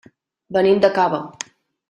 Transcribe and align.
Venim 0.57 0.81
de 0.85 0.91
Cava. 0.97 1.21